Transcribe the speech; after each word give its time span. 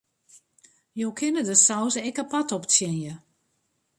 Jo 1.01 1.09
kinne 1.19 1.41
de 1.49 1.55
saus 1.65 1.95
ek 2.09 2.21
apart 2.23 2.49
optsjinje. 2.57 3.13